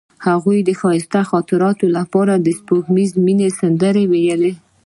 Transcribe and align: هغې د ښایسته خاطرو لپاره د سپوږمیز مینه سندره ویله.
هغې 0.27 0.57
د 0.63 0.69
ښایسته 0.79 1.21
خاطرو 1.29 1.71
لپاره 1.97 2.33
د 2.37 2.47
سپوږمیز 2.59 3.11
مینه 3.25 3.47
سندره 3.59 4.01
ویله. 4.11 4.51